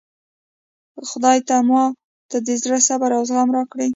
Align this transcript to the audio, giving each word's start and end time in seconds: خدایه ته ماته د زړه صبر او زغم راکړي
خدایه 1.09 1.41
ته 1.47 1.57
ماته 1.67 2.37
د 2.47 2.49
زړه 2.61 2.79
صبر 2.87 3.09
او 3.17 3.23
زغم 3.29 3.49
راکړي 3.57 3.87